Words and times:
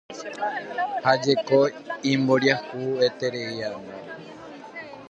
Ha 1.03 1.11
jeko 1.23 1.59
imboriahutereíanga 2.11 3.93